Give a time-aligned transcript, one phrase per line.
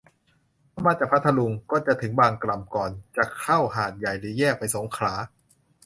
[0.73, 5.13] ถ้ามาจากพัทลุง ก็จะถึงบางกล่ำก่อนจะเข้าหาดใหญ่หรือแยกไปสงขลา